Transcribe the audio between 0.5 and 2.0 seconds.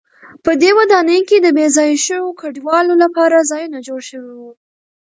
دې ودانۍ کې د بې ځایه